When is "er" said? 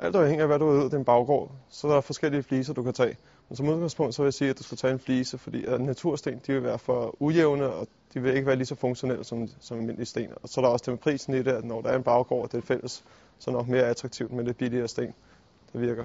0.68-0.84, 1.88-1.92, 10.60-10.64, 11.88-11.96, 12.58-12.62, 13.50-13.54